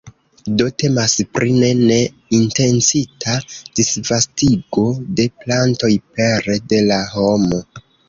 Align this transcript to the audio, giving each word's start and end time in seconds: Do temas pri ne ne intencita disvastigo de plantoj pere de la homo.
Do 0.61 0.65
temas 0.83 1.11
pri 1.37 1.53
ne 1.63 1.69
ne 1.81 1.97
intencita 2.39 3.37
disvastigo 3.53 4.89
de 5.23 5.29
plantoj 5.45 5.95
pere 6.17 6.61
de 6.75 6.85
la 6.91 7.03
homo. 7.17 7.67